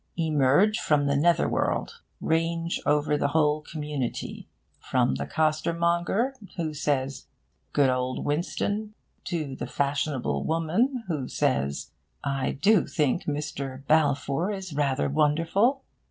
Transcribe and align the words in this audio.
Emerge 0.17 0.79
from 0.79 1.05
the 1.05 1.15
nether 1.15 1.47
world. 1.47 2.01
Range 2.21 2.81
over 2.87 3.19
the 3.19 3.27
whole 3.27 3.61
community 3.61 4.49
from 4.79 5.13
the 5.13 5.27
costermonger 5.27 6.33
who 6.57 6.73
says 6.73 7.27
'Good 7.71 7.91
Old 7.91 8.25
Winston!' 8.25 8.95
to 9.25 9.55
the 9.55 9.67
fashionable 9.67 10.43
woman 10.43 11.03
who 11.07 11.27
says 11.27 11.91
'I 12.23 12.53
do 12.63 12.87
think 12.87 13.25
Mr. 13.25 13.85
Balfour 13.85 14.49
is 14.49 14.73
rather 14.73 15.07
wonderful!' 15.07 15.83